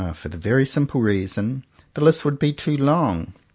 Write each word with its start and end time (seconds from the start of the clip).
for 0.15 0.29
the 0.29 0.37
very 0.39 0.65
simple 0.65 0.99
reason— 0.99 1.63
the 1.93 2.03
list 2.03 2.25
would 2.25 2.39
be 2.39 2.51
too 2.51 2.75
long! 2.75 3.33